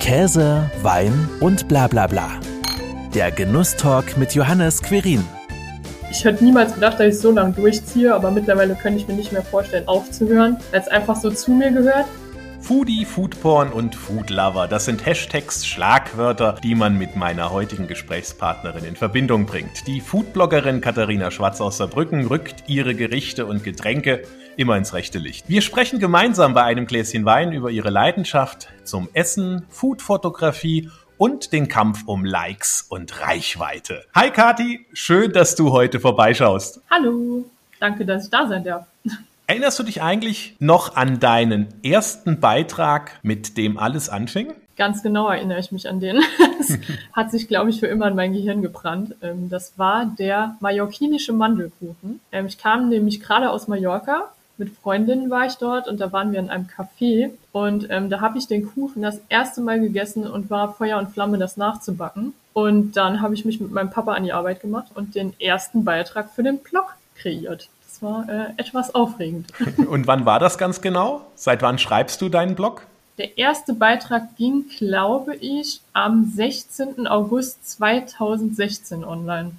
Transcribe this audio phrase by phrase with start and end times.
[0.00, 2.30] Käse, Wein und bla bla bla.
[3.14, 5.22] Der Genusstalk mit Johannes Querin.
[6.10, 9.30] Ich hätte niemals gedacht, dass ich so lange durchziehe, aber mittlerweile könnte ich mir nicht
[9.30, 12.06] mehr vorstellen, aufzuhören, weil es einfach so zu mir gehört.
[12.60, 18.96] Foodie, Foodporn und Foodlover, das sind Hashtags, Schlagwörter, die man mit meiner heutigen Gesprächspartnerin in
[18.96, 19.86] Verbindung bringt.
[19.86, 24.22] Die Foodbloggerin Katharina Schwarz aus Saarbrücken rückt ihre Gerichte und Getränke
[24.60, 25.48] immer ins rechte Licht.
[25.48, 31.66] Wir sprechen gemeinsam bei einem Gläschen Wein über ihre Leidenschaft zum Essen, Foodfotografie und den
[31.66, 34.04] Kampf um Likes und Reichweite.
[34.14, 36.82] Hi Kati, schön, dass du heute vorbeischaust.
[36.90, 37.46] Hallo,
[37.78, 38.86] danke, dass ich da sein darf.
[39.46, 44.52] Erinnerst du dich eigentlich noch an deinen ersten Beitrag, mit dem alles anfing?
[44.76, 46.20] Ganz genau erinnere ich mich an den.
[46.60, 46.78] Das
[47.14, 49.16] hat sich, glaube ich, für immer in mein Gehirn gebrannt.
[49.22, 52.20] Ähm, das war der mallorquinische Mandelkuchen.
[52.30, 54.30] Ähm, ich kam nämlich gerade aus Mallorca.
[54.60, 58.20] Mit Freundinnen war ich dort und da waren wir in einem Café und ähm, da
[58.20, 62.34] habe ich den Kuchen das erste Mal gegessen und war Feuer und Flamme, das nachzubacken.
[62.52, 65.82] Und dann habe ich mich mit meinem Papa an die Arbeit gemacht und den ersten
[65.82, 67.68] Beitrag für den Blog kreiert
[68.02, 69.52] war äh, etwas aufregend.
[69.88, 71.22] Und wann war das ganz genau?
[71.34, 72.82] Seit wann schreibst du deinen Blog?
[73.18, 77.06] Der erste Beitrag ging, glaube ich, am 16.
[77.06, 79.52] August 2016 online.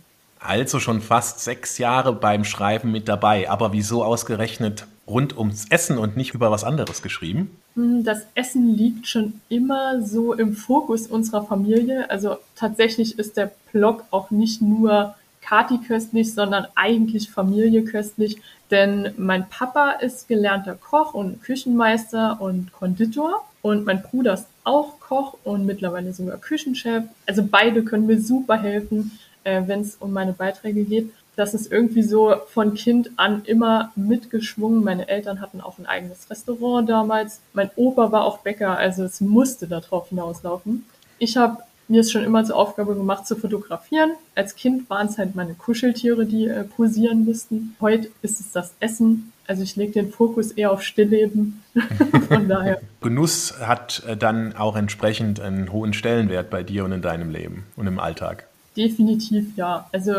[0.43, 3.49] Also schon fast sechs Jahre beim Schreiben mit dabei.
[3.49, 7.57] Aber wieso ausgerechnet rund ums Essen und nicht über was anderes geschrieben?
[7.75, 12.09] Hm, das Essen liegt schon immer so im Fokus unserer Familie.
[12.09, 18.39] Also tatsächlich ist der Blog auch nicht nur Kati köstlich, sondern eigentlich Familie köstlich,
[18.69, 24.99] denn mein Papa ist gelernter Koch und Küchenmeister und Konditor und mein Bruder ist auch
[24.99, 27.03] Koch und mittlerweile sogar Küchenchef.
[27.25, 31.11] Also beide können mir super helfen, äh, wenn es um meine Beiträge geht.
[31.35, 34.83] Das ist irgendwie so von Kind an immer mitgeschwungen.
[34.83, 37.39] Meine Eltern hatten auch ein eigenes Restaurant damals.
[37.53, 40.85] Mein Opa war auch Bäcker, also es musste darauf hinauslaufen.
[41.19, 41.57] Ich habe
[41.91, 44.11] mir ist schon immer zur Aufgabe gemacht zu fotografieren.
[44.33, 47.75] Als Kind waren es halt meine Kuscheltiere, die äh, posieren mussten.
[47.81, 49.33] Heute ist es das Essen.
[49.45, 51.61] Also ich lege den Fokus eher auf Stillleben.
[52.29, 52.79] Von daher.
[53.01, 57.65] Genuss hat äh, dann auch entsprechend einen hohen Stellenwert bei dir und in deinem Leben
[57.75, 58.47] und im Alltag.
[58.81, 59.87] Definitiv ja.
[59.91, 60.13] Also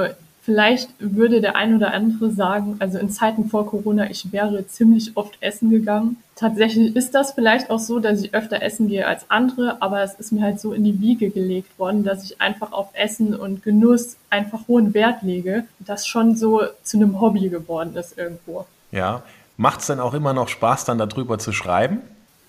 [0.44, 5.16] Vielleicht würde der ein oder andere sagen, also in Zeiten vor Corona, ich wäre ziemlich
[5.16, 6.16] oft essen gegangen.
[6.34, 10.14] Tatsächlich ist das vielleicht auch so, dass ich öfter essen gehe als andere, aber es
[10.14, 13.62] ist mir halt so in die Wiege gelegt worden, dass ich einfach auf Essen und
[13.62, 18.66] Genuss einfach hohen Wert lege, das schon so zu einem Hobby geworden ist irgendwo.
[18.90, 19.22] Ja,
[19.56, 22.00] macht es denn auch immer noch Spaß, dann darüber zu schreiben?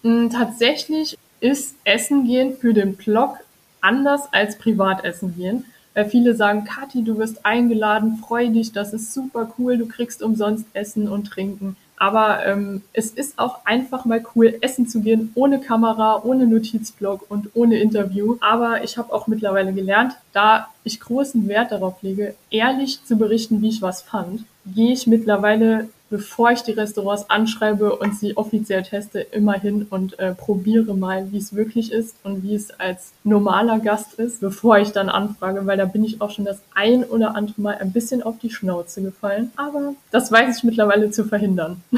[0.01, 3.37] Mm, tatsächlich ist Essen gehen für den Blog
[3.81, 5.65] anders als Privatessen gehen.
[5.93, 10.23] Weil viele sagen, Kathi, du wirst eingeladen, freu dich, das ist super cool, du kriegst
[10.23, 11.75] umsonst Essen und Trinken.
[11.97, 17.29] Aber ähm, es ist auch einfach mal cool, essen zu gehen, ohne Kamera, ohne Notizblock
[17.29, 18.35] und ohne Interview.
[18.41, 23.61] Aber ich habe auch mittlerweile gelernt, da ich großen Wert darauf lege, ehrlich zu berichten,
[23.61, 28.83] wie ich was fand, gehe ich mittlerweile bevor ich die Restaurants anschreibe und sie offiziell
[28.83, 33.13] teste, immer hin und äh, probiere mal, wie es wirklich ist und wie es als
[33.23, 37.03] normaler Gast ist, bevor ich dann anfrage, weil da bin ich auch schon das ein
[37.03, 39.51] oder andere Mal ein bisschen auf die Schnauze gefallen.
[39.55, 41.81] Aber das weiß ich mittlerweile zu verhindern.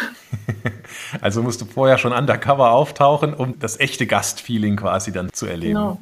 [1.20, 5.74] Also musst du vorher schon undercover auftauchen, um das echte Gastfeeling quasi dann zu erleben.
[5.74, 6.00] Genau.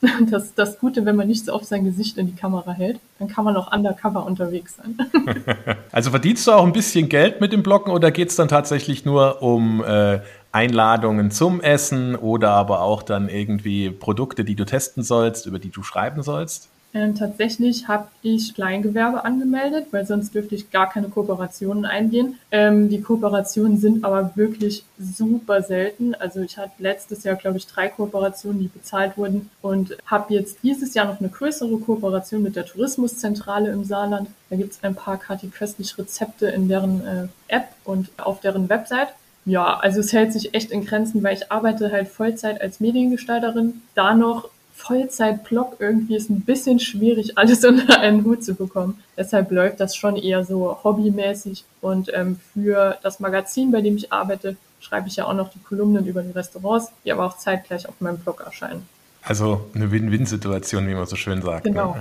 [0.30, 3.28] Das, das Gute, wenn man nicht so oft sein Gesicht in die Kamera hält, dann
[3.28, 4.96] kann man auch undercover unterwegs sein.
[5.92, 9.06] Also verdienst du auch ein bisschen Geld mit dem Bloggen oder geht es dann tatsächlich
[9.06, 10.20] nur um äh,
[10.52, 15.70] Einladungen zum Essen oder aber auch dann irgendwie Produkte, die du testen sollst, über die
[15.70, 16.68] du schreiben sollst?
[16.96, 22.38] Ähm, tatsächlich habe ich Kleingewerbe angemeldet, weil sonst dürfte ich gar keine Kooperationen eingehen.
[22.50, 26.14] Ähm, die Kooperationen sind aber wirklich super selten.
[26.14, 30.62] Also ich hatte letztes Jahr, glaube ich, drei Kooperationen, die bezahlt wurden und habe jetzt
[30.62, 34.30] dieses Jahr noch eine größere Kooperation mit der Tourismuszentrale im Saarland.
[34.48, 38.70] Da gibt es ein paar Kati köstlich Rezepte in deren äh, App und auf deren
[38.70, 39.08] Website.
[39.44, 43.82] Ja, also es hält sich echt in Grenzen, weil ich arbeite halt Vollzeit als Mediengestalterin.
[43.94, 44.48] Da noch
[44.86, 49.02] Vollzeit-Blog irgendwie ist ein bisschen schwierig, alles unter einen Hut zu bekommen.
[49.16, 51.64] Deshalb läuft das schon eher so hobbymäßig.
[51.80, 55.58] Und ähm, für das Magazin, bei dem ich arbeite, schreibe ich ja auch noch die
[55.58, 58.86] Kolumnen über die Restaurants, die aber auch zeitgleich auf meinem Blog erscheinen.
[59.22, 61.66] Also eine Win-Win-Situation, wie man so schön sagt.
[61.66, 61.72] Ne?
[61.72, 61.96] Genau.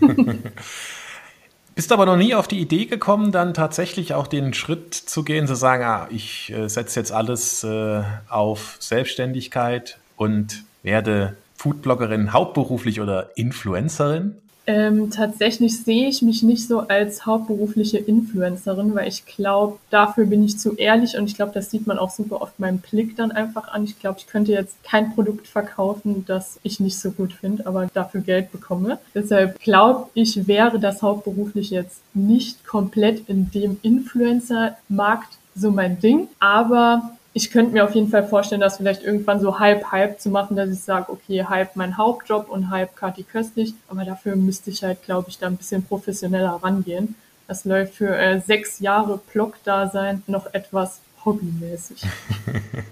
[0.00, 0.38] Ne?
[1.74, 5.46] Bist aber noch nie auf die Idee gekommen, dann tatsächlich auch den Schritt zu gehen,
[5.46, 13.00] zu sagen, ah, ich äh, setze jetzt alles äh, auf Selbstständigkeit und werde Foodbloggerin hauptberuflich
[13.00, 14.36] oder Influencerin?
[14.68, 20.44] Ähm, tatsächlich sehe ich mich nicht so als hauptberufliche Influencerin, weil ich glaube, dafür bin
[20.44, 23.32] ich zu ehrlich und ich glaube, das sieht man auch super oft meinem Blick dann
[23.32, 23.84] einfach an.
[23.84, 27.88] Ich glaube, ich könnte jetzt kein Produkt verkaufen, das ich nicht so gut finde, aber
[27.94, 28.98] dafür Geld bekomme.
[29.14, 36.28] Deshalb glaube ich, wäre das hauptberuflich jetzt nicht komplett in dem Influencer-Markt so mein Ding,
[36.40, 40.56] aber ich könnte mir auf jeden Fall vorstellen, das vielleicht irgendwann so halb-halb zu machen,
[40.56, 43.74] dass ich sage, okay, halb mein Hauptjob und halb Kati Köstlich.
[43.88, 47.14] Aber dafür müsste ich halt, glaube ich, da ein bisschen professioneller rangehen.
[47.46, 52.02] Das läuft für äh, sechs Jahre Blog-Dasein noch etwas hobbymäßig.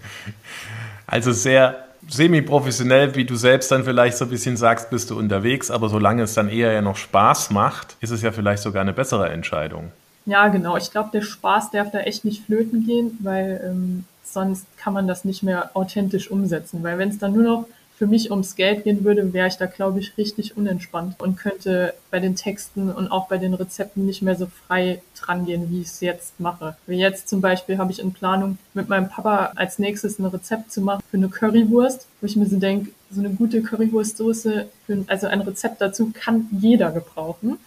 [1.06, 5.70] also sehr semi-professionell, wie du selbst dann vielleicht so ein bisschen sagst, bist du unterwegs,
[5.70, 8.92] aber solange es dann eher ja noch Spaß macht, ist es ja vielleicht sogar eine
[8.92, 9.90] bessere Entscheidung.
[10.24, 10.76] Ja, genau.
[10.76, 15.06] Ich glaube, der Spaß darf da echt nicht flöten gehen, weil ähm, sonst kann man
[15.06, 16.82] das nicht mehr authentisch umsetzen.
[16.82, 19.66] Weil wenn es dann nur noch für mich ums Geld gehen würde, wäre ich da,
[19.66, 24.20] glaube ich, richtig unentspannt und könnte bei den Texten und auch bei den Rezepten nicht
[24.20, 26.76] mehr so frei dran gehen, wie ich es jetzt mache.
[26.86, 30.72] Wie jetzt zum Beispiel habe ich in Planung, mit meinem Papa als nächstes ein Rezept
[30.72, 34.66] zu machen für eine Currywurst, wo ich mir so denke, so eine gute Currywurstsoße,
[35.06, 37.58] also ein Rezept dazu kann jeder gebrauchen.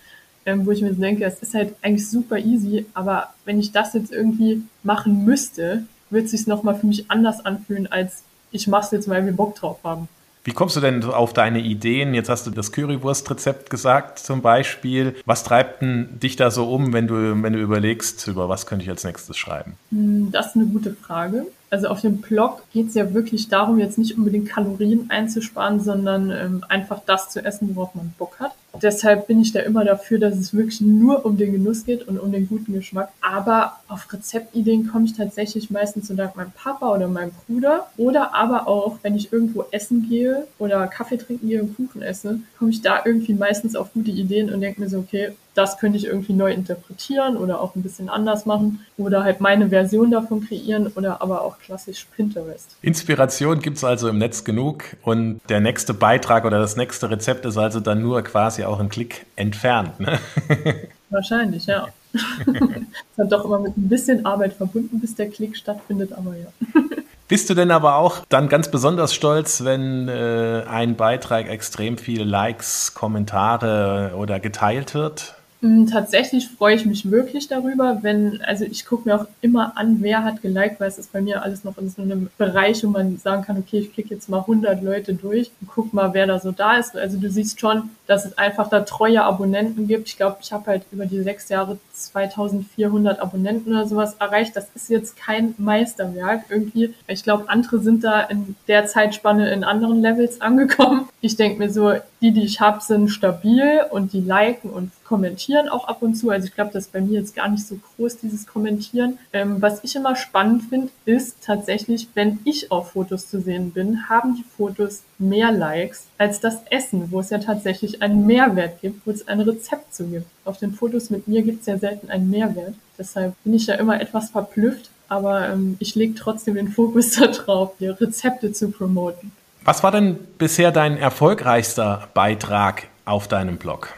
[0.45, 3.71] Ähm, wo ich mir so denke, es ist halt eigentlich super easy, aber wenn ich
[3.71, 8.67] das jetzt irgendwie machen müsste, wird es sich nochmal für mich anders anfühlen, als ich
[8.67, 10.07] mache es jetzt, weil wir Bock drauf haben.
[10.44, 12.13] Wie kommst du denn auf deine Ideen?
[12.13, 15.15] Jetzt hast du das Currywurst-Rezept gesagt zum Beispiel.
[15.25, 18.83] Was treibt denn dich da so um, wenn du, wenn du überlegst, über was könnte
[18.83, 19.73] ich als nächstes schreiben?
[19.91, 21.45] Hm, das ist eine gute Frage.
[21.69, 26.31] Also auf dem Blog geht es ja wirklich darum, jetzt nicht unbedingt Kalorien einzusparen, sondern
[26.31, 28.53] ähm, einfach das zu essen, worauf man Bock hat.
[28.81, 32.19] Deshalb bin ich da immer dafür, dass es wirklich nur um den Genuss geht und
[32.19, 33.10] um den guten Geschmack.
[33.21, 37.88] Aber auf Rezeptideen komme ich tatsächlich meistens so dank meinem Papa oder meinem Bruder.
[37.98, 42.39] Oder aber auch, wenn ich irgendwo essen gehe oder Kaffee trinken gehe und Kuchen esse,
[42.57, 45.98] komme ich da irgendwie meistens auf gute Ideen und denke mir so, okay, das könnte
[45.98, 50.45] ich irgendwie neu interpretieren oder auch ein bisschen anders machen oder halt meine Version davon
[50.45, 52.77] kreieren oder aber auch klassisch Pinterest.
[52.81, 57.45] Inspiration gibt es also im Netz genug und der nächste Beitrag oder das nächste Rezept
[57.45, 60.00] ist also dann nur quasi auch ein Klick entfernt.
[60.00, 60.19] Ne?
[61.09, 61.88] Wahrscheinlich, ja.
[62.13, 66.47] ist hat doch immer mit ein bisschen Arbeit verbunden, bis der Klick stattfindet, aber ja.
[67.27, 72.23] Bist du denn aber auch dann ganz besonders stolz, wenn äh, ein Beitrag extrem viele
[72.23, 75.35] Likes, Kommentare oder geteilt wird?
[75.61, 79.97] Mm, tatsächlich freue ich mich wirklich darüber, wenn, also ich gucke mir auch immer an,
[80.00, 82.88] wer hat geliked, weil es ist bei mir alles noch in so einem Bereich, wo
[82.88, 86.27] man sagen kann, okay, ich klicke jetzt mal 100 Leute durch und guck mal, wer
[86.27, 86.95] da so da ist.
[86.95, 90.07] Also du siehst schon, dass es einfach da treue Abonnenten gibt.
[90.07, 94.55] Ich glaube, ich habe halt über die sechs Jahre 2400 Abonnenten oder sowas erreicht.
[94.55, 96.94] Das ist jetzt kein Meisterwerk irgendwie.
[97.07, 101.09] Ich glaube, andere sind da in der Zeitspanne in anderen Levels angekommen.
[101.19, 105.69] Ich denke mir so, die, die ich habe, sind stabil und die liken und kommentieren
[105.69, 106.29] auch ab und zu.
[106.29, 109.17] Also ich glaube, das ist bei mir jetzt gar nicht so groß, dieses Kommentieren.
[109.33, 114.07] Ähm, was ich immer spannend finde, ist tatsächlich, wenn ich auf Fotos zu sehen bin,
[114.07, 119.06] haben die Fotos mehr Likes als das Essen, wo es ja tatsächlich einen Mehrwert gibt,
[119.07, 120.27] wo es ein Rezept zu gibt.
[120.45, 122.75] Auf den Fotos mit mir gibt es ja selten einen Mehrwert.
[123.00, 127.12] Deshalb bin ich ja immer etwas verblüfft, aber ähm, ich lege trotzdem den Fokus
[127.47, 129.31] darauf, hier Rezepte zu promoten.
[129.63, 133.95] Was war denn bisher dein erfolgreichster Beitrag auf deinem Blog?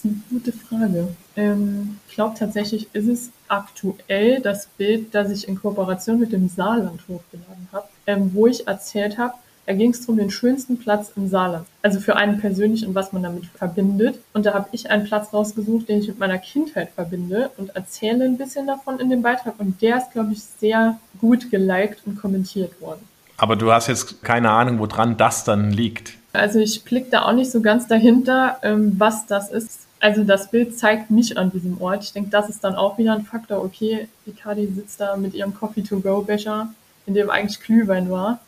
[0.00, 1.08] Ist eine gute Frage.
[1.36, 6.48] Ähm, ich glaube tatsächlich ist es aktuell das Bild, das ich in Kooperation mit dem
[6.48, 9.34] Saarland hochgeladen habe, ähm, wo ich erzählt habe,
[9.66, 11.66] da ging es um den schönsten Platz im Saarland.
[11.82, 14.18] Also für einen persönlich und was man damit verbindet.
[14.32, 18.24] Und da habe ich einen Platz rausgesucht, den ich mit meiner Kindheit verbinde und erzähle
[18.24, 19.54] ein bisschen davon in dem Beitrag.
[19.58, 23.06] Und der ist, glaube ich, sehr gut geliked und kommentiert worden.
[23.36, 26.14] Aber du hast jetzt keine Ahnung, woran das dann liegt.
[26.32, 29.89] Also ich blicke da auch nicht so ganz dahinter, ähm, was das ist.
[30.00, 32.04] Also das Bild zeigt mich an diesem Ort.
[32.04, 33.62] Ich denke, das ist dann auch wieder ein Faktor.
[33.62, 34.08] Okay,
[34.42, 36.72] Kadi sitzt da mit ihrem Coffee-to-go-Becher,
[37.06, 38.40] in dem eigentlich Glühwein war,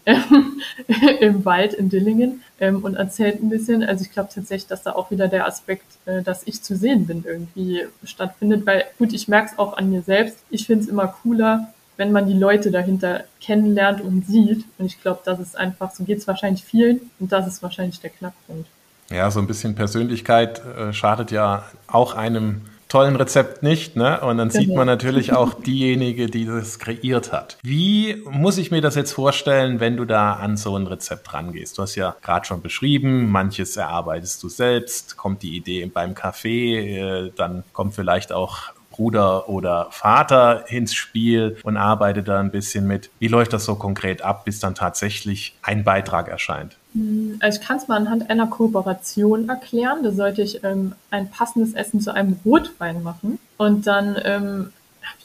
[1.21, 3.83] im Wald in Dillingen ähm, und erzählt ein bisschen.
[3.83, 7.07] Also ich glaube tatsächlich, dass da auch wieder der Aspekt, äh, dass ich zu sehen
[7.07, 8.65] bin, irgendwie stattfindet.
[8.65, 10.39] Weil gut, ich merke es auch an mir selbst.
[10.49, 11.69] Ich finde es immer cooler,
[11.99, 14.65] wenn man die Leute dahinter kennenlernt und sieht.
[14.79, 18.01] Und ich glaube, das ist einfach, so geht es wahrscheinlich vielen und das ist wahrscheinlich
[18.01, 18.67] der Knackpunkt.
[19.13, 24.21] Ja, so ein bisschen Persönlichkeit äh, schadet ja auch einem tollen Rezept nicht, ne?
[24.21, 24.93] Und dann sieht man genau.
[24.93, 27.57] natürlich auch diejenige, die das kreiert hat.
[27.63, 31.79] Wie muss ich mir das jetzt vorstellen, wenn du da an so ein Rezept rangehst?
[31.79, 36.99] Du hast ja gerade schon beschrieben, manches erarbeitest du selbst, kommt die Idee beim Kaffee,
[36.99, 42.87] äh, dann kommt vielleicht auch Bruder oder Vater ins Spiel und arbeitet da ein bisschen
[42.87, 43.09] mit.
[43.19, 46.77] Wie läuft das so konkret ab, bis dann tatsächlich ein Beitrag erscheint?
[46.95, 50.03] Hm, Also ich kann es mal anhand einer Kooperation erklären.
[50.03, 53.39] Da sollte ich ähm, ein passendes Essen zu einem Rotwein machen.
[53.57, 54.73] Und dann ähm,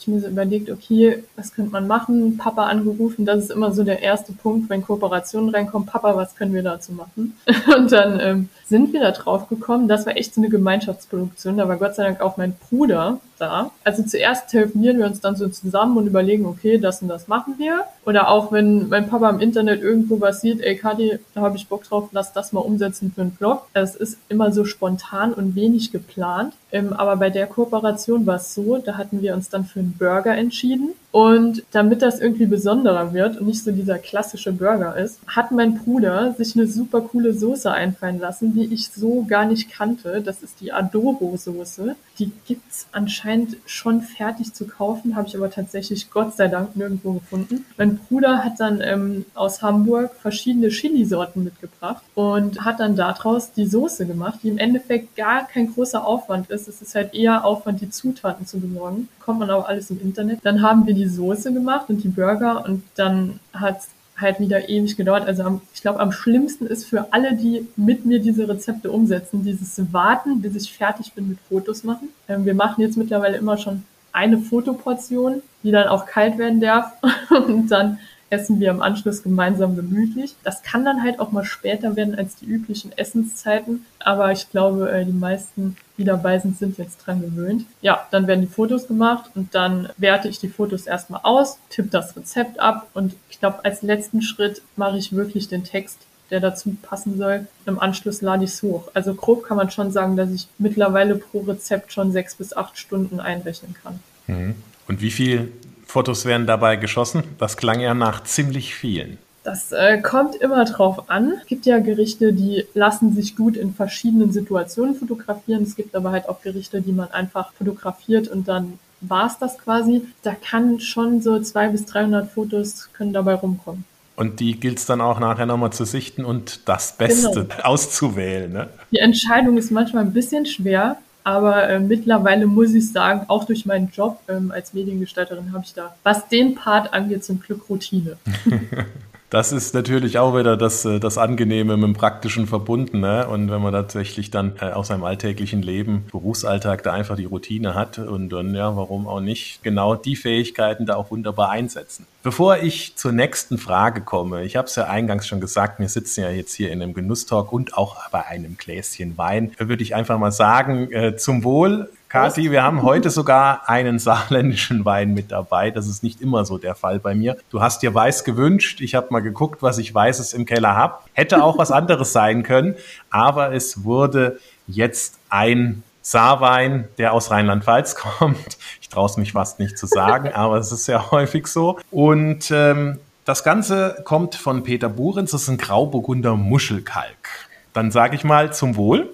[0.07, 2.37] mir so überlegt, okay, was könnte man machen?
[2.37, 5.87] Papa angerufen, das ist immer so der erste Punkt, wenn Kooperationen reinkommen.
[5.87, 7.37] Papa, was können wir dazu machen?
[7.77, 9.87] Und dann ähm, sind wir da drauf gekommen.
[9.87, 11.57] Das war echt so eine Gemeinschaftsproduktion.
[11.57, 13.71] Da war Gott sei Dank auch mein Bruder da.
[13.83, 17.55] Also zuerst telefonieren wir uns dann so zusammen und überlegen, okay, das und das machen
[17.57, 17.85] wir.
[18.05, 21.67] Oder auch wenn mein Papa im Internet irgendwo was sieht, ey Kati, da habe ich
[21.67, 23.67] Bock drauf, lass das mal umsetzen für einen Blog.
[23.73, 26.53] Es ist immer so spontan und wenig geplant.
[26.71, 29.93] Ähm, aber bei der Kooperation war es so, da hatten wir uns dann für einen
[29.97, 30.93] Burger entschieden.
[31.11, 35.75] Und damit das irgendwie besonderer wird und nicht so dieser klassische Burger ist, hat mein
[35.75, 40.21] Bruder sich eine super coole Soße einfallen lassen, die ich so gar nicht kannte.
[40.21, 41.95] Das ist die Adobo-Soße.
[42.19, 47.13] Die gibt's anscheinend schon fertig zu kaufen, habe ich aber tatsächlich Gott sei Dank nirgendwo
[47.13, 47.65] gefunden.
[47.77, 53.67] Mein Bruder hat dann ähm, aus Hamburg verschiedene Chili-Sorten mitgebracht und hat dann daraus die
[53.67, 56.67] Soße gemacht, die im Endeffekt gar kein großer Aufwand ist.
[56.67, 59.07] Es ist halt eher Aufwand, die Zutaten zu besorgen.
[59.19, 60.39] Kommt man aber alles im Internet.
[60.43, 63.89] Dann haben wir die Soße gemacht und die Burger und dann hat's
[64.19, 65.27] halt wieder ewig gedauert.
[65.27, 69.43] Also am, ich glaube, am schlimmsten ist für alle, die mit mir diese Rezepte umsetzen,
[69.43, 72.09] dieses Warten, bis ich fertig bin mit Fotos machen.
[72.27, 76.93] Ähm, wir machen jetzt mittlerweile immer schon eine Fotoportion, die dann auch kalt werden darf
[77.29, 80.35] und dann essen wir im Anschluss gemeinsam gemütlich.
[80.43, 84.91] Das kann dann halt auch mal später werden als die üblichen Essenszeiten, aber ich glaube,
[84.91, 87.65] äh, die meisten, die dabei sind, sind jetzt dran gewöhnt.
[87.81, 91.89] Ja, dann werden die Fotos gemacht und dann werte ich die Fotos erstmal aus, tippe
[91.89, 96.39] das Rezept ab und ich glaube, als letzten Schritt mache ich wirklich den Text der
[96.39, 97.47] dazu passen soll.
[97.65, 98.89] Im Anschluss lade ich es hoch.
[98.93, 102.77] Also grob kann man schon sagen, dass ich mittlerweile pro Rezept schon sechs bis acht
[102.77, 103.99] Stunden einrechnen kann.
[104.27, 104.55] Mhm.
[104.87, 105.51] Und wie viel
[105.97, 107.23] Fotos werden dabei geschossen?
[107.39, 109.17] Das klang ja nach ziemlich vielen.
[109.43, 111.33] Das äh, kommt immer drauf an.
[111.41, 115.63] Es gibt ja Gerichte, die lassen sich gut in verschiedenen Situationen fotografieren.
[115.63, 119.57] Es gibt aber halt auch Gerichte, die man einfach fotografiert und dann war es das
[119.57, 120.03] quasi.
[120.21, 123.83] Da kann schon so 200 bis 300 Fotos können dabei rumkommen.
[124.15, 127.63] Und die gilt es dann auch nachher nochmal zu sichten und das Beste genau.
[127.63, 128.53] auszuwählen.
[128.53, 128.67] Ne?
[128.91, 133.65] Die Entscheidung ist manchmal ein bisschen schwer, aber äh, mittlerweile muss ich sagen, auch durch
[133.65, 138.15] meinen Job ähm, als Mediengestalterin habe ich da, was den Part angeht, zum Glück Routine.
[139.29, 143.01] Das ist natürlich auch wieder das, äh, das Angenehme mit dem Praktischen verbunden.
[143.01, 143.27] Ne?
[143.27, 147.75] Und wenn man tatsächlich dann äh, aus seinem alltäglichen Leben, Berufsalltag, da einfach die Routine
[147.75, 152.07] hat und dann, ja, warum auch nicht, genau die Fähigkeiten da auch wunderbar einsetzen.
[152.23, 156.21] Bevor ich zur nächsten Frage komme, ich habe es ja eingangs schon gesagt, wir sitzen
[156.21, 160.17] ja jetzt hier in einem Genusstalk und auch bei einem Gläschen Wein, würde ich einfach
[160.17, 165.71] mal sagen, äh, zum Wohl Kathi, wir haben heute sogar einen saarländischen Wein mit dabei.
[165.71, 167.35] Das ist nicht immer so der Fall bei mir.
[167.49, 168.79] Du hast dir weiß gewünscht.
[168.79, 170.99] Ich habe mal geguckt, was ich weißes im Keller habe.
[171.11, 172.75] Hätte auch was anderes sein können,
[173.09, 178.57] aber es wurde jetzt ein Saarwein, der aus Rheinland-Pfalz kommt.
[178.81, 181.77] Ich traue es mich fast nicht zu sagen, aber es ist sehr häufig so.
[181.91, 185.31] Und ähm, das Ganze kommt von Peter Burenz.
[185.31, 187.49] Das ist ein Grauburgunder Muschelkalk.
[187.73, 189.09] Dann sage ich mal zum Wohl.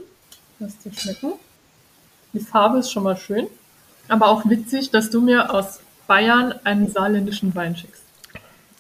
[0.60, 1.34] Lass dir schmecken.
[2.34, 3.48] Die Farbe ist schon mal schön.
[4.08, 8.04] Aber auch witzig, dass du mir aus Bayern einen saarländischen Wein schickst.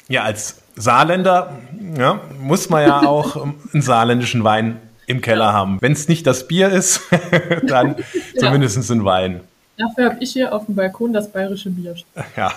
[0.08, 1.58] Ja, als Saarländer
[1.98, 3.36] ja, muss man ja auch
[3.74, 5.54] einen saarländischen Wein im Keller ja.
[5.54, 5.82] haben.
[5.82, 7.02] Wenn es nicht das Bier ist,
[7.64, 8.40] dann ja.
[8.40, 9.42] zumindest ein Wein.
[9.78, 11.96] Dafür habe ich hier auf dem Balkon das bayerische Bier.
[12.38, 12.54] Ja,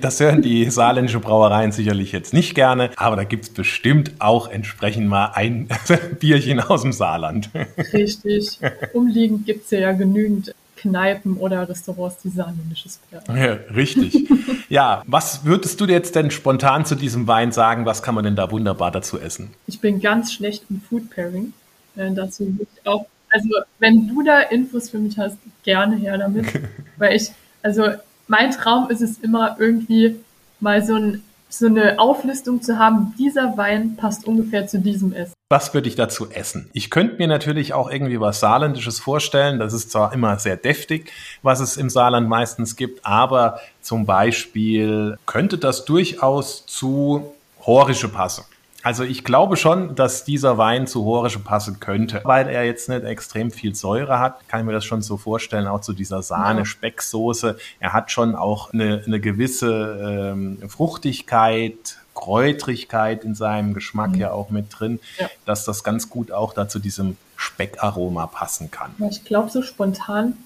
[0.00, 4.48] das hören die saarländische Brauereien sicherlich jetzt nicht gerne, aber da gibt es bestimmt auch
[4.48, 5.68] entsprechend mal ein
[6.20, 7.50] Bierchen aus dem Saarland.
[7.92, 8.58] Richtig.
[8.92, 14.28] Umliegend gibt es ja genügend Kneipen oder Restaurants, die saarländisches Bier ja, Richtig.
[14.68, 17.86] ja, was würdest du jetzt denn spontan zu diesem Wein sagen?
[17.86, 19.50] Was kann man denn da wunderbar dazu essen?
[19.66, 21.54] Ich bin ganz schlecht im Food Pairing.
[21.96, 23.48] Äh, dazu würde ich auch also
[23.80, 26.46] wenn du da Infos für mich hast, gerne her damit.
[26.96, 27.30] Weil ich,
[27.62, 27.88] also
[28.28, 30.16] mein Traum ist es immer irgendwie
[30.60, 35.34] mal so, ein, so eine Auflistung zu haben, dieser Wein passt ungefähr zu diesem Essen.
[35.50, 36.70] Was würde ich dazu essen?
[36.72, 39.58] Ich könnte mir natürlich auch irgendwie was Saarländisches vorstellen.
[39.58, 41.12] Das ist zwar immer sehr deftig,
[41.42, 47.34] was es im Saarland meistens gibt, aber zum Beispiel könnte das durchaus zu
[47.66, 48.44] Horische passen.
[48.84, 53.02] Also ich glaube schon, dass dieser Wein zu Horische passen könnte, weil er jetzt nicht
[53.02, 54.46] extrem viel Säure hat.
[54.46, 57.56] Kann ich mir das schon so vorstellen, auch zu dieser Sahne-Specksoße.
[57.80, 64.20] Er hat schon auch eine, eine gewisse ähm, Fruchtigkeit, Kräutrigkeit in seinem Geschmack mhm.
[64.20, 65.30] ja auch mit drin, ja.
[65.46, 68.94] dass das ganz gut auch da zu diesem Speckaroma passen kann.
[68.98, 70.36] Ja, ich glaube, so spontan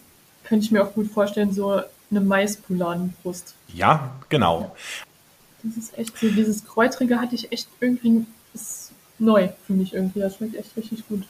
[0.45, 3.55] könnte ich mir auch gut vorstellen, so eine Maispoulardenbrust.
[3.75, 4.75] Ja, genau.
[5.63, 10.21] Das ist echt so, dieses Kräutrige hatte ich echt irgendwie, ist neu für mich irgendwie.
[10.21, 11.25] Das schmeckt echt richtig gut.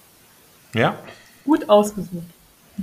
[0.74, 0.96] Ja.
[1.44, 2.24] Gut ausgesucht.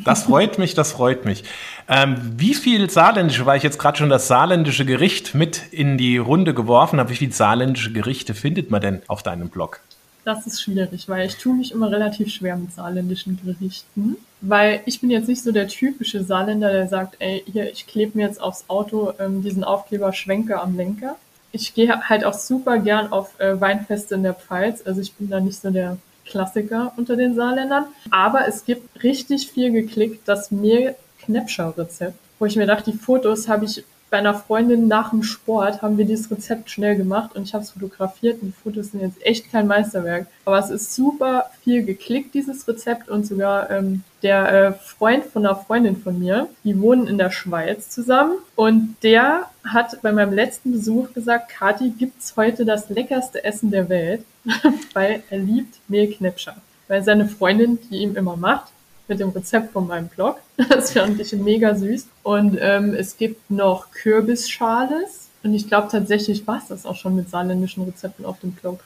[0.03, 1.45] Das freut mich, das freut mich.
[1.87, 6.17] Ähm, wie viel saarländische, weil ich jetzt gerade schon das saarländische Gericht mit in die
[6.17, 9.79] Runde geworfen habe, wie viel saarländische Gerichte findet man denn auf deinem Blog?
[10.25, 14.17] Das ist schwierig, weil ich tue mich immer relativ schwer mit saarländischen Gerichten.
[14.41, 18.17] Weil ich bin jetzt nicht so der typische Saarländer, der sagt, ey, hier, ich klebe
[18.17, 21.15] mir jetzt aufs Auto ähm, diesen Aufkleber Schwenke am Lenker.
[21.55, 24.81] Ich gehe halt auch super gern auf äh, Weinfeste in der Pfalz.
[24.85, 25.95] Also ich bin da nicht so der
[26.25, 27.85] Klassiker unter den Saarländern.
[28.11, 33.63] Aber es gibt richtig viel geklickt, das Mehl-Knäpscher-Rezept, wo ich mir dachte, die Fotos habe
[33.63, 33.85] ich
[34.15, 37.65] bei einer Freundin nach dem Sport haben wir dieses Rezept schnell gemacht und ich habe
[37.65, 40.27] es fotografiert die Fotos sind jetzt echt kein Meisterwerk.
[40.45, 45.45] Aber es ist super viel geklickt, dieses Rezept und sogar ähm, der äh, Freund von
[45.45, 50.31] einer Freundin von mir, die wohnen in der Schweiz zusammen und der hat bei meinem
[50.31, 54.23] letzten Besuch gesagt, Kati, gibt's heute das leckerste Essen der Welt,
[54.93, 56.55] weil er liebt Mehlknäpscher.
[56.87, 58.71] Weil seine Freundin, die ihm immer macht,
[59.07, 60.37] mit dem Rezept von meinem Blog.
[60.69, 62.07] Das fand ich mega süß.
[62.23, 65.29] Und ähm, es gibt noch Kürbisschales.
[65.43, 68.79] Und ich glaube tatsächlich war es das auch schon mit saarländischen Rezepten auf dem Blog.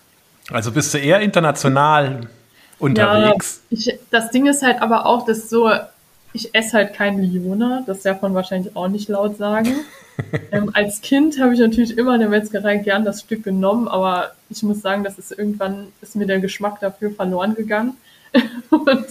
[0.52, 2.28] Also bist du eher international
[2.80, 3.62] unterwegs?
[3.70, 5.72] Ja, ich, das Ding ist halt aber auch, dass so,
[6.34, 9.76] ich esse halt kein Liona, das darf man wahrscheinlich auch nicht laut sagen.
[10.52, 14.32] ähm, als Kind habe ich natürlich immer in der Metzgerei gern das Stück genommen, aber
[14.50, 17.96] ich muss sagen, dass es irgendwann ist mir der Geschmack dafür verloren gegangen.
[18.70, 19.08] Und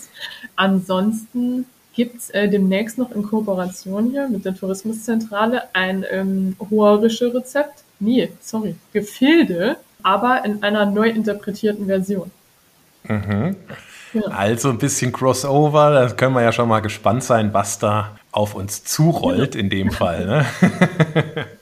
[0.56, 7.82] ansonsten gibt's äh, demnächst noch in Kooperation hier mit der Tourismuszentrale ein ähm, hoherische Rezept.
[7.98, 12.30] Nee, sorry, Gefilde, aber in einer neu interpretierten Version.
[13.04, 13.56] Mhm.
[14.14, 14.22] Ja.
[14.28, 18.54] Also ein bisschen Crossover, da können wir ja schon mal gespannt sein, was da auf
[18.54, 20.26] uns zurollt in dem Fall.
[20.26, 20.46] Ne?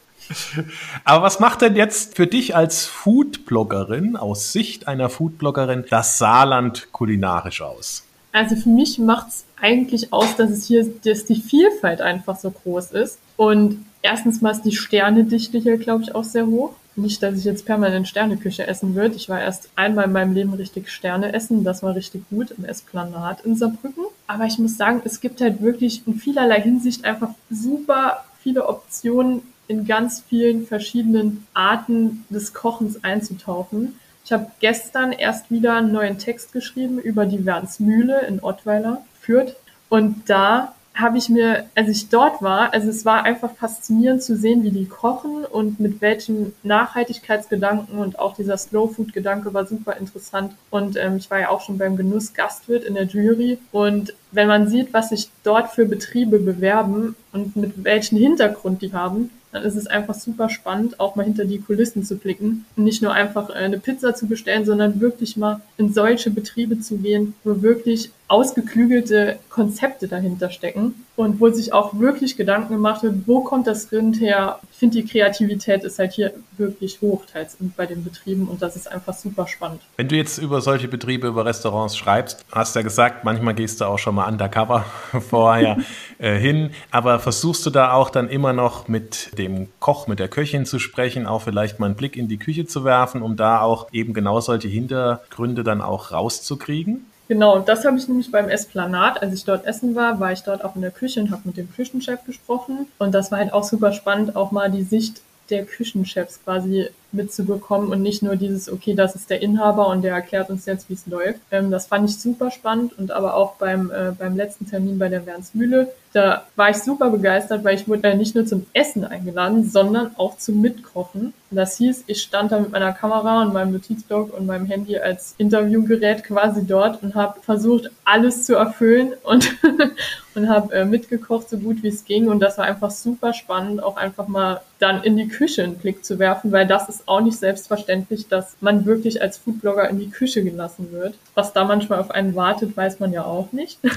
[1.04, 6.88] Aber was macht denn jetzt für dich als Foodbloggerin, aus Sicht einer Foodbloggerin, das Saarland
[6.92, 8.04] kulinarisch aus?
[8.32, 12.50] Also für mich macht es eigentlich aus, dass es hier, dass die Vielfalt einfach so
[12.50, 13.18] groß ist.
[13.36, 16.72] Und erstens mal ist die Sternedichte hier, glaube ich, auch sehr hoch.
[16.96, 19.16] Nicht, dass ich jetzt permanent Sterneküche essen würde.
[19.16, 21.62] Ich war erst einmal in meinem Leben richtig Sterne essen.
[21.62, 24.04] Das war richtig gut im Esplanat in Saarbrücken.
[24.26, 29.42] Aber ich muss sagen, es gibt halt wirklich in vielerlei Hinsicht einfach super viele Optionen,
[29.68, 33.98] in ganz vielen verschiedenen Arten des Kochens einzutauchen.
[34.24, 39.54] Ich habe gestern erst wieder einen neuen Text geschrieben über die Wernsmühle in Ottweiler, Fürth.
[39.88, 44.34] Und da habe ich mir, als ich dort war, also es war einfach faszinierend zu
[44.34, 49.66] sehen, wie die kochen und mit welchen Nachhaltigkeitsgedanken und auch dieser Slow Food Gedanke war
[49.66, 50.54] super interessant.
[50.70, 53.58] Und ähm, ich war ja auch schon beim Genuss Gastwirt in der Jury.
[53.72, 58.94] Und wenn man sieht, was sich dort für Betriebe bewerben und mit welchen Hintergrund die
[58.94, 63.02] haben, dann ist es einfach super spannend, auch mal hinter die Kulissen zu blicken nicht
[63.02, 67.34] nur einfach äh, eine Pizza zu bestellen, sondern wirklich mal in solche Betriebe zu gehen,
[67.42, 73.40] wo wirklich ausgeklügelte Konzepte dahinter stecken und wo sich auch wirklich Gedanken gemacht wird, wo
[73.40, 74.58] kommt das Rind her?
[74.72, 78.74] Ich finde, die Kreativität ist halt hier wirklich hoch, teils bei den Betrieben und das
[78.74, 79.80] ist einfach super spannend.
[79.96, 83.80] Wenn du jetzt über solche Betriebe, über Restaurants schreibst, hast du ja gesagt, manchmal gehst
[83.80, 84.84] du auch schon mal undercover
[85.28, 85.78] vorher
[86.18, 90.28] äh, hin, aber versuchst du da auch dann immer noch mit dem Koch, mit der
[90.28, 93.60] Köchin zu sprechen, auch vielleicht mal einen Blick in die Küche zu werfen, um da
[93.60, 97.06] auch eben genau solche Hintergründe dann auch rauszukriegen?
[97.28, 100.64] Genau, das habe ich nämlich beim Esplanat, als ich dort essen war, war ich dort
[100.64, 102.86] auch in der Küche und habe mit dem Küchenchef gesprochen.
[102.98, 107.90] Und das war halt auch super spannend, auch mal die Sicht der Küchenchefs quasi mitzubekommen
[107.90, 110.94] und nicht nur dieses, okay, das ist der Inhaber und der erklärt uns jetzt, wie
[110.94, 111.40] es läuft.
[111.50, 115.08] Ähm, das fand ich super spannend und aber auch beim, äh, beim letzten Termin bei
[115.08, 119.68] der Wernsmühle, da war ich super begeistert, weil ich wurde nicht nur zum Essen eingeladen,
[119.68, 121.34] sondern auch zum Mitkochen.
[121.50, 125.34] Das hieß, ich stand da mit meiner Kamera und meinem Notizblock und meinem Handy als
[125.36, 129.56] Interviewgerät quasi dort und habe versucht, alles zu erfüllen und,
[130.34, 132.28] und habe äh, mitgekocht, so gut wie es ging.
[132.28, 136.02] Und das war einfach super spannend, auch einfach mal dann in die Küche einen Blick
[136.02, 140.10] zu werfen, weil das ist auch nicht selbstverständlich, dass man wirklich als Foodblogger in die
[140.10, 141.14] Küche gelassen wird.
[141.34, 143.78] Was da manchmal auf einen wartet, weiß man ja auch nicht.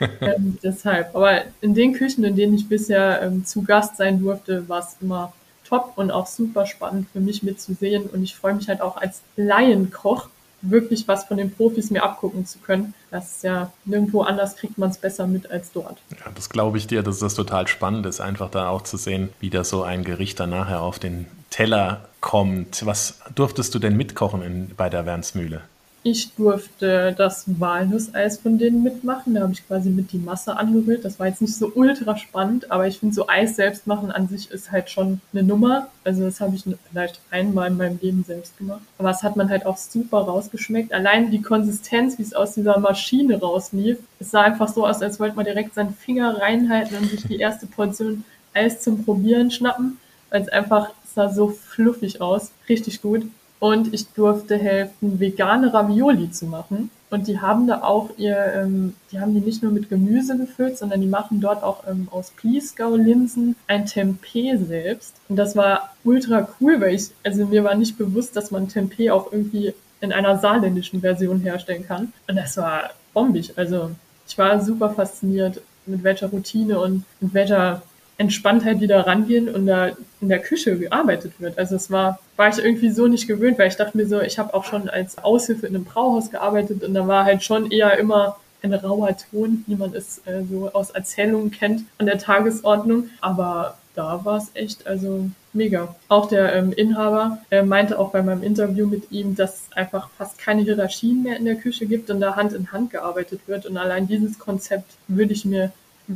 [0.20, 1.14] ähm, deshalb.
[1.14, 4.96] Aber in den Küchen, in denen ich bisher ähm, zu Gast sein durfte, war es
[5.00, 5.32] immer
[5.68, 8.04] top und auch super spannend für mich mitzusehen.
[8.04, 10.28] Und ich freue mich halt auch als Laienkoch
[10.62, 12.92] wirklich was von den Profis mir abgucken zu können.
[13.10, 15.98] Das ist ja nirgendwo anders kriegt man es besser mit als dort.
[16.10, 19.30] Ja, das glaube ich dir, dass das total spannend ist, einfach da auch zu sehen,
[19.40, 22.84] wie da so ein Gericht dann nachher auf den Teller kommt.
[22.86, 25.62] Was durftest du denn mitkochen in, bei der Wernsmühle?
[26.02, 29.34] Ich durfte das Walnusseis von denen mitmachen.
[29.34, 31.04] Da habe ich quasi mit die Masse angerührt.
[31.04, 34.26] Das war jetzt nicht so ultra spannend, aber ich finde so Eis selbst machen an
[34.26, 35.88] sich ist halt schon eine Nummer.
[36.02, 38.80] Also das habe ich vielleicht einmal in meinem Leben selbst gemacht.
[38.96, 40.94] Aber es hat man halt auch super rausgeschmeckt.
[40.94, 45.20] Allein die Konsistenz, wie es aus dieser Maschine rauslief, es sah einfach so aus, als
[45.20, 49.98] wollte man direkt seinen Finger reinhalten und sich die erste Portion Eis zum Probieren schnappen,
[50.30, 52.50] weil es einfach sah so fluffig aus.
[52.68, 53.24] Richtig gut
[53.60, 56.90] und ich durfte helfen, vegane Ravioli zu machen.
[57.10, 60.78] Und die haben da auch ihr, ähm, die haben die nicht nur mit Gemüse gefüllt,
[60.78, 65.14] sondern die machen dort auch ähm, aus Pliesgau-Linsen ein Tempeh selbst.
[65.28, 69.10] Und das war ultra cool, weil ich, also mir war nicht bewusst, dass man Tempeh
[69.10, 72.12] auch irgendwie in einer saarländischen Version herstellen kann.
[72.28, 73.52] Und das war bombig.
[73.56, 73.90] Also
[74.26, 77.82] ich war super fasziniert, mit welcher Routine und mit welcher
[78.20, 79.88] Entspanntheit wieder rangehen und da
[80.20, 81.58] in der Küche gearbeitet wird.
[81.58, 84.38] Also es war, war ich irgendwie so nicht gewöhnt, weil ich dachte mir so, ich
[84.38, 87.98] habe auch schon als Aushilfe in einem Brauhaus gearbeitet und da war halt schon eher
[87.98, 93.08] immer ein rauer Ton, wie man es äh, so aus Erzählungen kennt, an der Tagesordnung.
[93.22, 95.94] Aber da war es echt, also mega.
[96.08, 100.10] Auch der ähm, Inhaber äh, meinte auch bei meinem Interview mit ihm, dass es einfach
[100.10, 103.64] fast keine Hierarchien mehr in der Küche gibt und da Hand in Hand gearbeitet wird.
[103.64, 105.72] Und allein dieses Konzept würde ich mir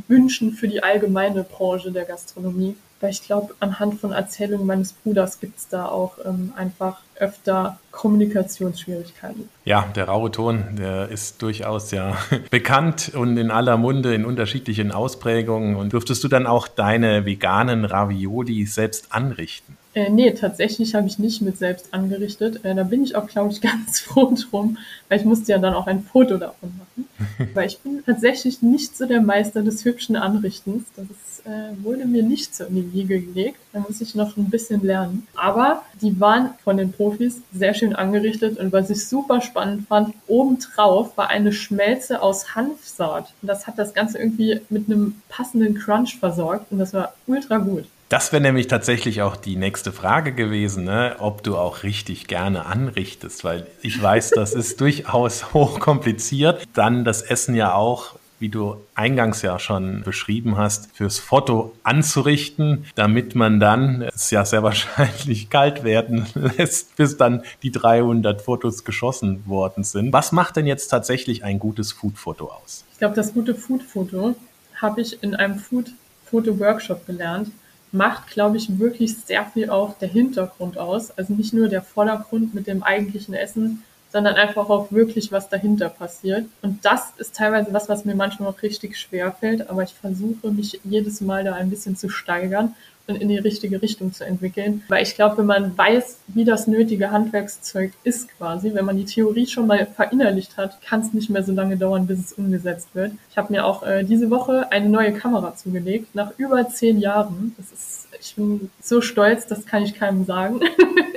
[0.07, 2.75] wünschen für die allgemeine Branche der Gastronomie.
[3.01, 7.79] Weil ich glaube, anhand von Erzählungen meines Bruders gibt es da auch ähm, einfach öfter
[7.91, 9.49] Kommunikationsschwierigkeiten.
[9.63, 12.17] Ja, der raue Ton, der ist durchaus ja
[12.51, 15.75] bekannt und in aller Munde in unterschiedlichen Ausprägungen.
[15.75, 19.77] Und durftest du dann auch deine veganen Ravioli selbst anrichten?
[19.95, 22.65] Äh, nee, tatsächlich habe ich nicht mit selbst angerichtet.
[22.65, 24.77] Äh, da bin ich auch, glaube ich, ganz froh drum,
[25.07, 27.07] weil ich musste ja dann auch ein Foto davon machen.
[27.53, 30.83] weil ich bin tatsächlich nicht so der Meister des hübschen Anrichtens.
[30.97, 33.57] Das ist, äh, wurde mir nicht so in die Wiege gelegt.
[33.71, 35.27] Da muss ich noch ein bisschen lernen.
[35.35, 40.13] Aber die waren von den Profis sehr schön angerichtet und was ich super spannend fand,
[40.27, 43.33] obendrauf war eine Schmelze aus Hanfsaat.
[43.41, 47.57] Und das hat das Ganze irgendwie mit einem passenden Crunch versorgt und das war ultra
[47.57, 47.85] gut.
[48.09, 51.15] Das wäre nämlich tatsächlich auch die nächste Frage gewesen, ne?
[51.19, 56.63] ob du auch richtig gerne anrichtest, weil ich weiß, das ist durchaus hochkompliziert.
[56.73, 62.85] Dann das Essen ja auch, wie du eingangs ja schon beschrieben hast, fürs Foto anzurichten,
[62.95, 68.83] damit man dann es ja sehr wahrscheinlich kalt werden lässt, bis dann die 300 Fotos
[68.83, 70.13] geschossen worden sind.
[70.13, 72.83] Was macht denn jetzt tatsächlich ein gutes Foodfoto aus?
[72.93, 74.35] Ich glaube, das gute Foodfoto
[74.75, 77.51] habe ich in einem Food-Foto-Workshop gelernt
[77.95, 81.17] macht, glaube ich, wirklich sehr viel auch der Hintergrund aus.
[81.17, 83.83] Also nicht nur der Vordergrund mit dem eigentlichen Essen,
[84.15, 86.45] sondern einfach auch wirklich, was dahinter passiert.
[86.61, 90.51] Und das ist teilweise was, was mir manchmal auch richtig schwer fällt, aber ich versuche
[90.51, 92.75] mich jedes Mal da ein bisschen zu steigern
[93.07, 94.83] und in die richtige Richtung zu entwickeln.
[94.87, 99.03] Weil ich glaube, wenn man weiß, wie das nötige Handwerkszeug ist quasi, wenn man die
[99.03, 102.87] Theorie schon mal verinnerlicht hat, kann es nicht mehr so lange dauern, bis es umgesetzt
[102.93, 103.11] wird.
[103.31, 107.53] Ich habe mir auch äh, diese Woche eine neue Kamera zugelegt, nach über zehn Jahren.
[107.57, 110.61] Das ist, ich bin so stolz, das kann ich keinem sagen.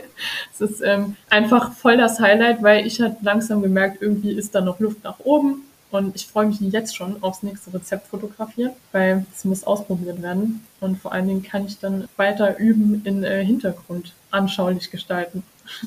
[0.53, 4.61] Es ist ähm, einfach voll das Highlight, weil ich halt langsam gemerkt, irgendwie ist da
[4.61, 5.63] noch Luft nach oben.
[5.91, 10.67] Und ich freue mich jetzt schon aufs nächste Rezept fotografieren, weil es muss ausprobiert werden.
[10.81, 15.43] Und vor allen Dingen kann ich dann weiter üben in äh, Hintergrund anschaulich gestalten.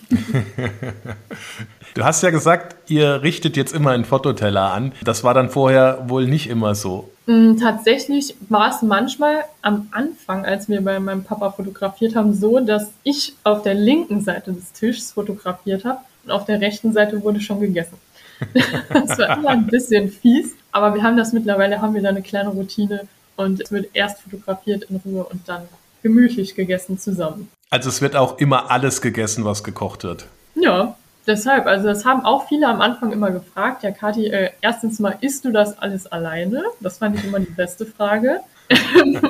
[1.93, 4.93] du hast ja gesagt, ihr richtet jetzt immer einen Fototeller an.
[5.03, 7.09] Das war dann vorher wohl nicht immer so.
[7.25, 12.59] Mm, tatsächlich war es manchmal am Anfang, als wir bei meinem Papa fotografiert haben, so,
[12.59, 17.21] dass ich auf der linken Seite des Tisches fotografiert habe und auf der rechten Seite
[17.23, 17.97] wurde schon gegessen.
[18.89, 22.23] das war immer ein bisschen fies, aber wir haben das mittlerweile, haben wir da eine
[22.23, 25.63] kleine Routine und es wird erst fotografiert in Ruhe und dann
[26.01, 27.49] gemütlich gegessen zusammen.
[27.71, 30.25] Also es wird auch immer alles gegessen, was gekocht wird.
[30.55, 31.67] Ja, deshalb.
[31.67, 33.83] Also das haben auch viele am Anfang immer gefragt.
[33.83, 36.65] Ja, Kathi, äh, erstens mal, isst du das alles alleine?
[36.81, 38.41] Das fand ich immer die beste Frage.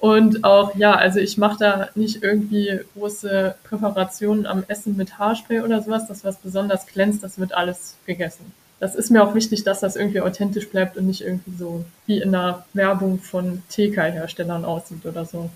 [0.00, 5.60] Und auch, ja, also ich mache da nicht irgendwie große Präparationen am Essen mit Haarspray
[5.60, 6.08] oder sowas.
[6.08, 8.52] Das, was besonders glänzt, das wird alles gegessen.
[8.80, 12.20] Das ist mir auch wichtig, dass das irgendwie authentisch bleibt und nicht irgendwie so wie
[12.20, 15.48] in einer Werbung von TK-Herstellern aussieht oder so.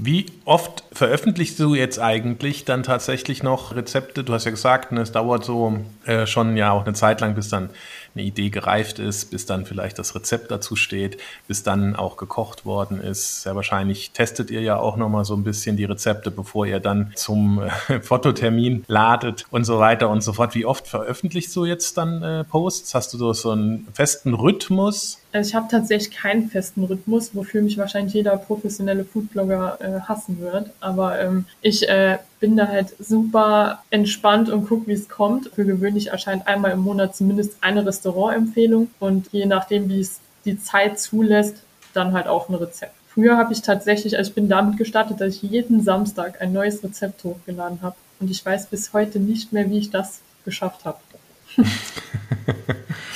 [0.00, 4.22] Wie oft veröffentlichst du jetzt eigentlich dann tatsächlich noch Rezepte?
[4.22, 7.34] Du hast ja gesagt, ne, es dauert so äh, schon ja auch eine Zeit lang,
[7.34, 7.70] bis dann
[8.14, 12.64] eine Idee gereift ist, bis dann vielleicht das Rezept dazu steht, bis dann auch gekocht
[12.64, 13.42] worden ist.
[13.42, 17.12] Sehr wahrscheinlich testet ihr ja auch nochmal so ein bisschen die Rezepte, bevor ihr dann
[17.16, 20.54] zum äh, Fototermin ladet und so weiter und so fort.
[20.54, 22.94] Wie oft veröffentlichst du jetzt dann äh, Posts?
[22.94, 25.18] Hast du so, so einen festen Rhythmus?
[25.32, 30.40] Also ich habe tatsächlich keinen festen Rhythmus, wofür mich wahrscheinlich jeder professionelle Foodblogger äh, hassen
[30.40, 30.70] wird.
[30.80, 35.50] Aber ähm, ich äh, bin da halt super entspannt und gucke, wie es kommt.
[35.54, 40.58] Für gewöhnlich erscheint einmal im Monat zumindest eine Restaurantempfehlung und je nachdem, wie es die
[40.58, 41.56] Zeit zulässt,
[41.92, 42.94] dann halt auch ein Rezept.
[43.08, 46.82] Früher habe ich tatsächlich, also ich bin damit gestartet, dass ich jeden Samstag ein neues
[46.82, 47.96] Rezept hochgeladen habe.
[48.20, 50.98] Und ich weiß bis heute nicht mehr, wie ich das geschafft habe.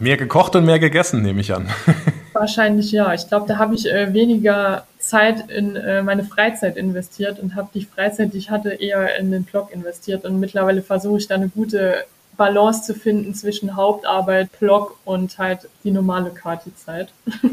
[0.00, 1.68] mehr gekocht und mehr gegessen, nehme ich an.
[2.32, 3.14] Wahrscheinlich ja.
[3.14, 7.68] Ich glaube, da habe ich äh, weniger Zeit in äh, meine Freizeit investiert und habe
[7.74, 10.24] die Freizeit, die ich hatte, eher in den Blog investiert.
[10.24, 12.04] Und mittlerweile versuche ich da eine gute
[12.36, 17.12] Balance zu finden zwischen Hauptarbeit, Blog und halt die normale Kati-Zeit.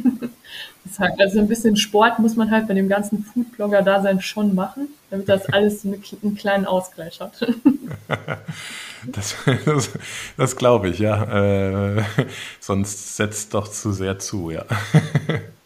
[0.85, 4.87] das heißt, also ein bisschen Sport muss man halt bei dem ganzen Foodblogger-Dasein schon machen,
[5.09, 7.45] damit das alles einen kleinen Ausgleich hat.
[9.11, 9.91] Das, das,
[10.35, 11.97] das glaube ich, ja.
[11.97, 12.03] Äh,
[12.59, 14.65] sonst setzt doch zu sehr zu, ja.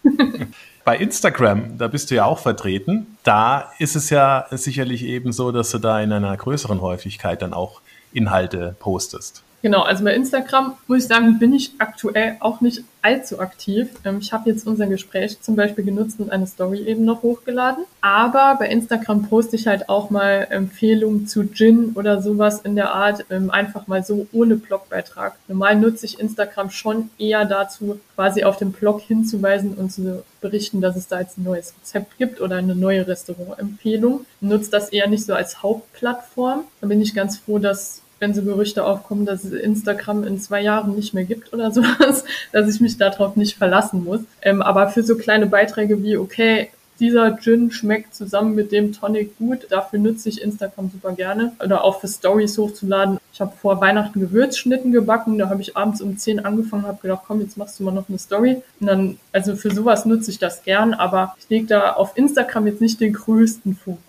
[0.83, 3.17] Bei Instagram, da bist du ja auch vertreten.
[3.23, 7.53] Da ist es ja sicherlich eben so, dass du da in einer größeren Häufigkeit dann
[7.53, 7.79] auch
[8.11, 9.43] Inhalte postest.
[9.61, 13.89] Genau, also bei Instagram muss ich sagen, bin ich aktuell auch nicht allzu aktiv.
[14.05, 17.85] Ähm, ich habe jetzt unser Gespräch zum Beispiel genutzt und eine Story eben noch hochgeladen.
[18.01, 22.93] Aber bei Instagram poste ich halt auch mal Empfehlungen zu Gin oder sowas in der
[22.93, 25.35] Art, ähm, einfach mal so ohne Blogbeitrag.
[25.47, 30.81] Normal nutze ich Instagram schon eher dazu, quasi auf dem Blog hinzuweisen und zu berichten,
[30.81, 34.25] dass es da jetzt ein neues Rezept gibt oder eine neue Restaurantempfehlung.
[34.41, 36.63] Nutze das eher nicht so als Hauptplattform.
[36.79, 40.61] Da bin ich ganz froh, dass wenn so Gerüchte aufkommen, dass es Instagram in zwei
[40.61, 44.21] Jahren nicht mehr gibt oder sowas, dass ich mich darauf nicht verlassen muss.
[44.41, 49.37] Ähm, aber für so kleine Beiträge wie, okay, dieser Gin schmeckt zusammen mit dem Tonic
[49.37, 49.67] gut.
[49.69, 51.53] Dafür nutze ich Instagram super gerne.
[51.63, 53.19] Oder auch für Stories hochzuladen.
[53.31, 55.37] Ich habe vor Weihnachten Gewürzschnitten gebacken.
[55.37, 58.09] Da habe ich abends um 10 angefangen, habe gedacht, komm, jetzt machst du mal noch
[58.09, 58.61] eine Story.
[58.79, 60.93] Und dann, also für sowas nutze ich das gern.
[60.93, 64.08] Aber ich lege da auf Instagram jetzt nicht den größten Fokus.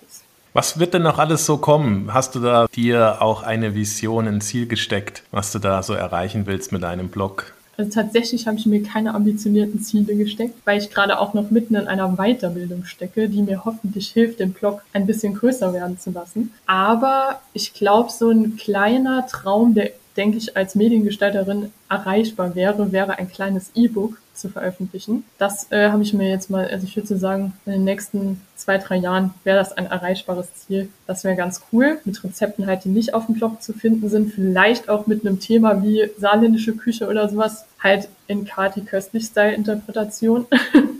[0.52, 2.12] Was wird denn noch alles so kommen?
[2.12, 6.46] Hast du da dir auch eine Vision, ein Ziel gesteckt, was du da so erreichen
[6.46, 7.54] willst mit deinem Blog?
[7.76, 11.76] Also tatsächlich habe ich mir keine ambitionierten Ziele gesteckt, weil ich gerade auch noch mitten
[11.76, 16.10] in einer Weiterbildung stecke, die mir hoffentlich hilft, den Blog ein bisschen größer werden zu
[16.10, 16.52] lassen.
[16.66, 23.18] Aber ich glaube, so ein kleiner Traum, der denke ich, als Mediengestalterin erreichbar wäre, wäre
[23.18, 25.24] ein kleines E-Book zu veröffentlichen.
[25.38, 28.78] Das äh, habe ich mir jetzt mal, also ich würde sagen, in den nächsten zwei,
[28.78, 30.88] drei Jahren wäre das ein erreichbares Ziel.
[31.06, 34.32] Das wäre ganz cool, mit Rezepten halt, die nicht auf dem Blog zu finden sind,
[34.32, 40.46] vielleicht auch mit einem Thema wie saarländische Küche oder sowas, halt in Kati Köstlich-Style-Interpretation.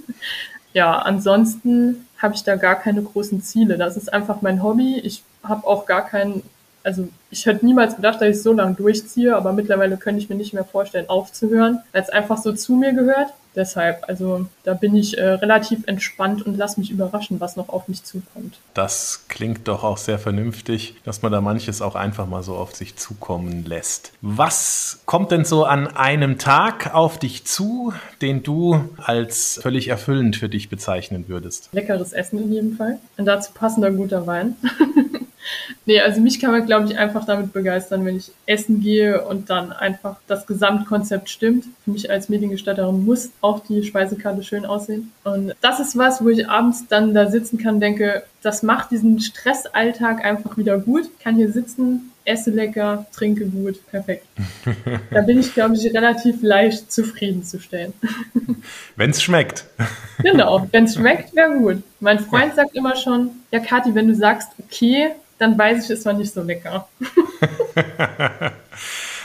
[0.72, 3.78] ja, ansonsten habe ich da gar keine großen Ziele.
[3.78, 4.98] Das ist einfach mein Hobby.
[4.98, 6.42] Ich habe auch gar keinen
[6.82, 10.36] also ich hätte niemals gedacht, dass ich so lange durchziehe, aber mittlerweile könnte ich mir
[10.36, 13.28] nicht mehr vorstellen, aufzuhören, weil es einfach so zu mir gehört.
[13.56, 17.88] Deshalb, also da bin ich äh, relativ entspannt und lass mich überraschen, was noch auf
[17.88, 18.60] mich zukommt.
[18.74, 22.76] Das klingt doch auch sehr vernünftig, dass man da manches auch einfach mal so auf
[22.76, 24.12] sich zukommen lässt.
[24.20, 30.36] Was kommt denn so an einem Tag auf dich zu, den du als völlig erfüllend
[30.36, 31.70] für dich bezeichnen würdest?
[31.72, 33.00] Leckeres Essen in jedem Fall.
[33.16, 34.56] Und dazu passender guter Wein.
[35.86, 39.50] nee, also mich kann man, glaube ich, einfach damit begeistern, wenn ich essen gehe und
[39.50, 41.64] dann einfach das Gesamtkonzept stimmt.
[41.84, 45.12] Für mich als Mediengestatterin muss auch die Speisekarte schön aussehen.
[45.24, 49.20] Und das ist was, wo ich abends dann da sitzen kann, denke, das macht diesen
[49.20, 51.04] Stressalltag einfach wieder gut.
[51.04, 54.26] Ich kann hier sitzen, esse lecker, trinke gut, perfekt.
[55.10, 57.92] da bin ich, glaube ich, relativ leicht zufriedenzustellen.
[58.96, 59.64] wenn es schmeckt.
[60.22, 61.82] genau, wenn es schmeckt, wäre gut.
[62.00, 66.04] Mein Freund sagt immer schon, ja Kathi, wenn du sagst, okay, dann weiß ich, es
[66.04, 66.86] war nicht so lecker.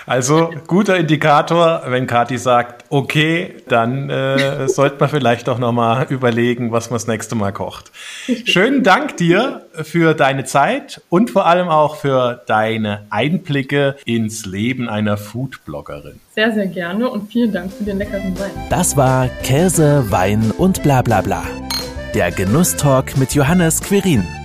[0.08, 6.71] Also guter Indikator, wenn Kathi sagt, okay, dann äh, sollte man vielleicht auch nochmal überlegen,
[6.71, 7.91] was man das nächste Mal kocht.
[8.45, 14.89] Schönen Dank dir für deine Zeit und vor allem auch für deine Einblicke ins Leben
[14.89, 16.19] einer Foodbloggerin.
[16.36, 18.51] Sehr, sehr gerne und vielen Dank für den leckeren Wein.
[18.69, 21.43] Das war Käse, Wein und bla bla bla.
[22.13, 24.44] Der Genusstalk mit Johannes Quirin.